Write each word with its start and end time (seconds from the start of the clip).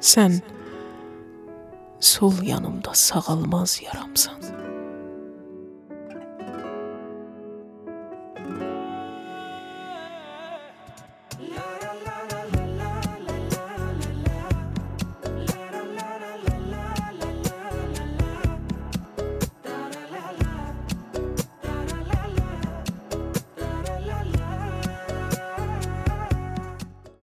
Sən 0.00 0.40
sol 2.00 2.42
yanımda 2.42 2.94
sağalmaz 2.94 3.80
yaramsan. 3.82 4.38
Yeah. 11.40 11.87